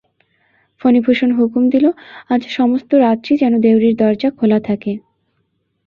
[0.81, 1.85] ফণিভূষণ হুকুম দিল,
[2.29, 4.91] আজ সমস্ত রাত্রি যেন দেউড়ির দরজা খোলা থাকে।